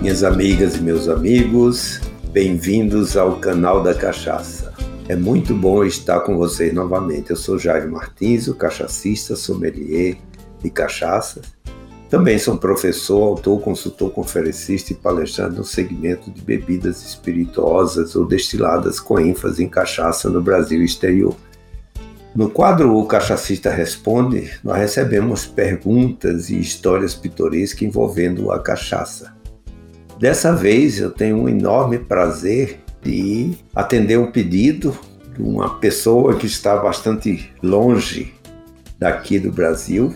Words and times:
Minhas 0.00 0.22
amigas 0.22 0.76
e 0.76 0.80
meus 0.80 1.08
amigos, 1.08 2.00
bem-vindos 2.30 3.16
ao 3.16 3.40
canal 3.40 3.82
da 3.82 3.92
Cachaça. 3.92 4.72
É 5.08 5.16
muito 5.16 5.52
bom 5.52 5.84
estar 5.84 6.20
com 6.20 6.36
vocês 6.36 6.72
novamente. 6.72 7.30
Eu 7.30 7.36
sou 7.36 7.58
Jair 7.58 7.90
Martins, 7.90 8.46
o 8.46 8.54
cachacista, 8.54 9.34
sommelier 9.34 10.16
de 10.62 10.70
cachaças. 10.70 11.52
Também 12.08 12.38
sou 12.38 12.56
professor, 12.56 13.24
autor, 13.24 13.60
consultor, 13.60 14.12
conferencista 14.12 14.92
e 14.92 14.96
palestrante 14.96 15.56
no 15.56 15.64
segmento 15.64 16.30
de 16.30 16.42
bebidas 16.42 17.04
espirituosas 17.04 18.14
ou 18.14 18.24
destiladas 18.24 19.00
com 19.00 19.18
ênfase 19.18 19.64
em 19.64 19.68
cachaça 19.68 20.30
no 20.30 20.40
Brasil 20.40 20.80
e 20.80 20.84
exterior. 20.84 21.34
No 22.36 22.48
quadro 22.48 22.96
O 22.96 23.04
Cachacista 23.04 23.68
Responde, 23.68 24.60
nós 24.62 24.78
recebemos 24.78 25.44
perguntas 25.44 26.50
e 26.50 26.60
histórias 26.60 27.16
pitorescas 27.16 27.82
envolvendo 27.82 28.52
a 28.52 28.60
cachaça. 28.60 29.36
Dessa 30.18 30.52
vez 30.52 30.98
eu 30.98 31.10
tenho 31.10 31.36
um 31.36 31.48
enorme 31.48 31.96
prazer 31.96 32.80
de 33.02 33.52
atender 33.72 34.18
um 34.18 34.32
pedido 34.32 34.98
de 35.32 35.40
uma 35.40 35.78
pessoa 35.78 36.36
que 36.36 36.46
está 36.46 36.76
bastante 36.76 37.52
longe 37.62 38.34
daqui 38.98 39.38
do 39.38 39.52
Brasil, 39.52 40.12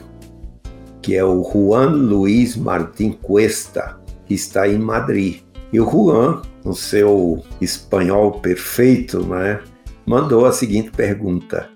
que 1.00 1.14
é 1.14 1.24
o 1.24 1.44
Juan 1.44 1.90
Luiz 1.90 2.56
Martin 2.56 3.12
Cuesta, 3.12 4.00
que 4.26 4.34
está 4.34 4.66
em 4.68 4.78
Madrid. 4.78 5.42
E 5.72 5.80
o 5.80 5.88
Juan, 5.88 6.42
no 6.64 6.74
seu 6.74 7.40
espanhol 7.60 8.40
perfeito, 8.40 9.24
né, 9.24 9.60
mandou 10.04 10.44
a 10.44 10.52
seguinte 10.52 10.90
pergunta: 10.90 11.70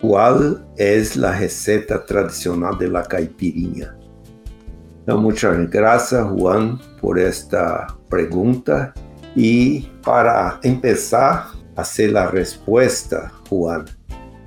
Qual 0.00 0.60
é 0.78 1.02
a 1.22 1.30
receita 1.30 1.98
tradicional 1.98 2.74
de 2.74 2.86
la 2.86 3.02
caipirinha? 3.02 4.05
Então, 5.06 5.22
muchas 5.22 5.70
gracias, 5.70 6.26
Juan, 6.26 6.80
por 7.00 7.16
esta 7.16 7.86
pergunta. 8.10 8.92
E 9.36 9.88
para 10.02 10.58
começar 10.60 11.54
a 11.76 11.84
ser 11.84 12.16
a 12.16 12.28
resposta, 12.28 13.30
Juan, 13.48 13.84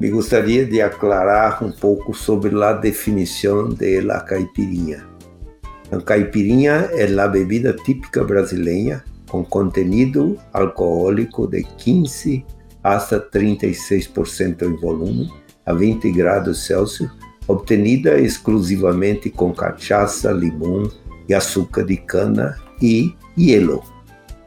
me 0.01 0.09
gostaria 0.09 0.65
de 0.65 0.81
aclarar 0.81 1.63
um 1.63 1.71
pouco 1.71 2.13
sobre 2.13 2.61
a 2.61 2.73
definição 2.73 3.69
de 3.69 4.01
la 4.01 4.19
caipirinha. 4.19 5.07
A 5.93 6.01
caipirinha 6.01 6.89
é 6.91 7.05
a 7.17 7.27
bebida 7.29 7.71
típica 7.71 8.21
brasileira 8.25 9.01
com 9.29 9.45
contenido 9.45 10.37
alcoólico 10.51 11.47
de 11.47 11.63
15 11.63 12.45
hasta 12.83 13.17
36% 13.17 14.63
em 14.63 14.75
volume 14.75 15.31
a 15.65 15.71
20 15.71 16.11
graus 16.11 16.65
Celsius 16.65 17.09
obtenida 17.49 18.19
exclusivamente 18.19 19.31
com 19.31 19.51
cachaça, 19.51 20.31
limão 20.31 20.89
e 21.27 21.33
açúcar 21.33 21.83
de 21.83 21.97
cana 21.97 22.55
e 22.79 23.11
hielo. 23.35 23.83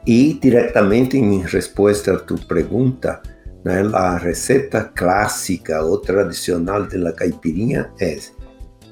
E 0.07 0.39
diretamente 0.41 1.17
em 1.17 1.41
resposta 1.41 2.13
à 2.13 2.17
tua 2.17 2.37
pergunta, 2.47 3.21
né, 3.63 3.81
a 3.93 4.17
receita 4.17 4.83
clássica 4.83 5.81
ou 5.83 5.97
tradicional 5.97 6.83
da 6.85 7.11
caipirinha 7.11 7.91
é 7.99 8.17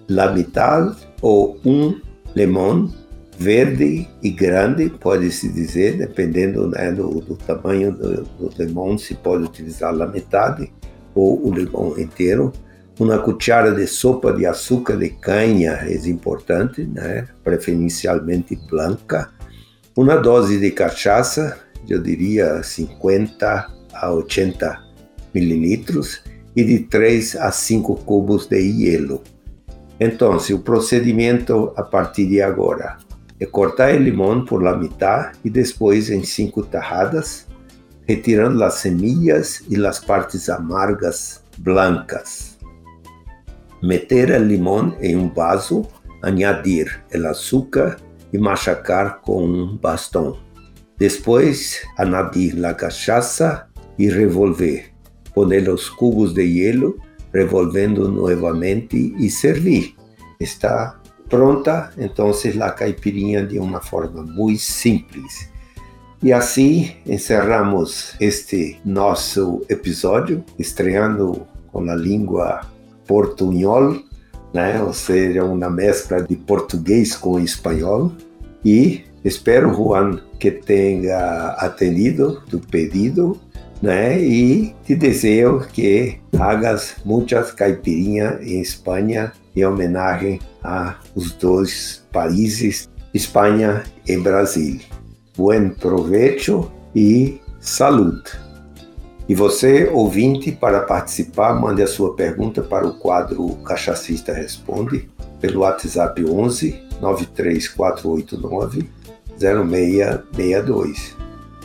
la 0.10 0.34
mitad 0.34 0.94
ou 1.22 1.58
um 1.66 1.98
limão 2.36 2.94
verde 3.38 4.08
e 4.22 4.30
grande, 4.30 4.90
pode-se 4.90 5.48
dizer, 5.50 5.98
dependendo 5.98 6.68
né, 6.68 6.92
do, 6.92 7.22
do, 7.22 7.38
tamanho 7.38 7.94
do, 7.94 8.24
do 8.24 8.52
limão, 8.60 8.98
se 8.98 9.16
pode 9.16 9.46
utilizar 9.46 9.94
a 10.00 10.06
metade 10.06 10.72
ou 11.16 11.48
o 11.48 11.54
limão 11.54 11.98
inteiro 11.98 12.52
uma 13.02 13.18
cuchara 13.18 13.74
de 13.74 13.88
sopa 13.88 14.32
de 14.32 14.46
açúcar 14.46 14.96
de 14.96 15.10
canha 15.10 15.72
é 15.72 15.96
importante, 16.08 16.84
né? 16.84 17.28
preferencialmente 17.44 18.56
branca. 18.70 19.32
Uma 19.98 20.18
dose 20.18 20.60
de 20.60 20.70
cachaça, 20.70 21.58
eu 21.90 22.00
diria 22.00 22.62
50 22.62 23.68
a 23.92 24.12
80 24.12 24.80
mililitros, 25.34 26.22
e 26.56 26.64
de 26.64 26.80
3 26.80 27.38
a 27.38 27.52
5 27.52 27.96
cubos 28.04 28.46
de 28.46 28.60
hielo. 28.60 29.24
Então, 30.00 30.38
o 30.38 30.60
procedimento 30.60 31.74
a 31.76 31.82
partir 31.82 32.28
de 32.28 32.40
agora 32.40 32.98
é 33.40 33.48
cortar 33.48 33.96
o 33.96 33.98
limão 33.98 34.46
por 34.46 34.62
la 34.62 34.78
metade 34.78 35.40
e 35.44 35.50
depois 35.50 36.12
em 36.12 36.24
cinco 36.24 36.62
tajadas, 36.62 37.48
retirando 38.06 38.64
as 38.64 38.76
semillas 38.76 39.64
e 39.68 39.84
as 39.84 40.00
partes 40.00 40.50
amargas 40.50 41.42
blancas 41.58 42.61
meter 43.82 44.32
o 44.32 44.44
limão 44.44 44.96
em 45.02 45.16
um 45.16 45.30
vaso, 45.30 45.86
añadir 46.22 47.04
o 47.14 47.28
açúcar 47.28 47.98
e 48.32 48.38
machacar 48.38 49.22
com 49.22 49.44
um 49.44 49.78
bastão. 49.78 50.38
Depois, 50.98 51.82
añadir 51.98 52.64
a 52.64 52.74
cachaça 52.74 53.68
e 53.98 54.08
revolver. 54.10 54.92
Poner 55.34 55.70
os 55.70 55.90
cubos 55.90 56.34
de 56.34 56.44
hielo, 56.44 57.00
revolvendo 57.34 58.10
novamente 58.10 59.16
e 59.18 59.30
servir. 59.30 59.96
Está 60.40 61.00
pronta, 61.30 61.92
então, 61.98 62.32
a 62.62 62.70
caipirinha 62.72 63.46
de 63.46 63.58
uma 63.58 63.82
forma 63.82 64.22
muito 64.22 64.62
simples. 64.62 65.50
E 66.22 66.32
assim 66.32 66.92
encerramos 67.06 68.16
este 68.20 68.80
nosso 68.86 69.66
episódio, 69.68 70.44
estreando 70.60 71.48
com 71.72 71.90
a 71.90 71.96
língua 71.96 72.62
portunhol, 73.12 73.98
né? 74.54 74.82
ou 74.82 74.94
seja, 74.94 75.44
uma 75.44 75.70
mescla 75.70 76.24
de 76.24 76.38
português 76.38 77.14
com 77.14 77.38
espanhol. 77.38 78.14
E 78.64 79.04
espero, 79.26 79.74
Juan, 79.74 80.22
que 80.40 80.50
tenha 80.50 81.56
atendido 81.58 82.42
tu 82.50 82.58
pedido 82.60 83.38
né? 83.82 84.22
E 84.22 84.76
te 84.86 84.96
desejo 84.96 85.68
que 85.74 86.20
hagas 86.40 86.96
muitas 87.04 87.52
caipirinhas 87.52 88.40
em 88.42 88.62
Espanha 88.62 89.34
em 89.56 89.66
homenagem 89.66 90.40
a 90.64 90.96
os 91.16 91.32
dois 91.32 92.06
países, 92.12 92.88
Espanha 93.14 93.84
e 94.08 94.16
Brasil. 94.18 94.80
Buen 95.36 95.72
provecho 95.72 96.72
e 96.96 97.42
saúde. 97.60 98.51
E 99.32 99.34
você, 99.34 99.90
ouvinte, 99.90 100.52
para 100.52 100.82
participar, 100.82 101.54
mande 101.54 101.82
a 101.82 101.88
sua 101.88 102.14
pergunta 102.16 102.62
para 102.62 102.86
o 102.86 102.96
quadro 102.96 103.56
Cachacista 103.64 104.34
Responde 104.34 105.10
pelo 105.40 105.62
WhatsApp 105.62 106.22
11 106.26 106.78
93489 107.00 108.90
0662. 109.40 111.16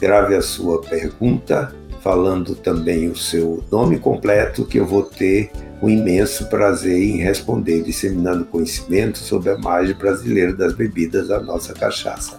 Grave 0.00 0.37
a 0.37 0.43
sua 0.43 0.81
pergunta, 0.81 1.75
falando 2.03 2.55
também 2.55 3.09
o 3.09 3.16
seu 3.16 3.65
nome 3.69 3.99
completo, 3.99 4.65
que 4.65 4.78
eu 4.78 4.87
vou 4.87 5.03
ter 5.03 5.50
um 5.82 5.91
imenso 5.91 6.49
prazer 6.49 6.97
em 6.97 7.16
responder, 7.16 7.82
disseminando 7.82 8.44
conhecimento 8.44 9.19
sobre 9.19 9.50
a 9.50 9.59
margem 9.59 9.97
brasileira 9.97 10.53
das 10.53 10.72
bebidas 10.72 11.26
da 11.26 11.41
nossa 11.41 11.75
cachaça. 11.75 12.38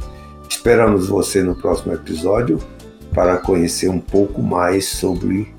Esperamos 0.49 1.09
você 1.09 1.43
no 1.43 1.53
próximo 1.53 1.93
episódio 1.93 2.59
para 3.17 3.37
conhecer 3.37 3.89
um 3.89 3.99
pouco 3.99 4.43
mais 4.43 4.85
sobre 4.89 5.51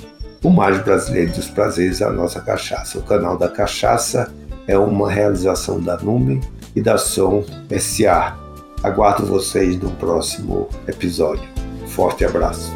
o 0.45 0.49
Mágico 0.49 0.85
Brasileiro 0.85 1.33
dos 1.33 1.51
Prazeres, 1.51 2.01
a 2.01 2.09
nossa 2.09 2.41
cachaça. 2.41 3.01
O 3.01 3.03
canal 3.03 3.37
da 3.37 3.49
cachaça 3.49 4.33
é 4.69 4.79
uma 4.79 5.11
realização 5.11 5.81
da 5.81 5.97
Nume 5.97 6.41
e 6.77 6.81
da 6.81 6.97
Som 6.97 7.45
SA. 7.77 8.39
Aguardo 8.85 9.27
vocês 9.27 9.77
no 9.77 9.91
próximo 9.97 10.69
episódio. 10.87 11.49
Forte 11.89 12.25
abraço. 12.25 12.73